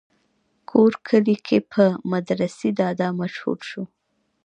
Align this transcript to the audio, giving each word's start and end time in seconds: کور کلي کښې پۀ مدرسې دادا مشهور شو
کور 0.69 0.91
کلي 1.07 1.35
کښې 1.45 1.59
پۀ 1.71 1.85
مدرسې 2.11 2.69
دادا 2.79 3.07
مشهور 3.21 3.59
شو 3.69 3.83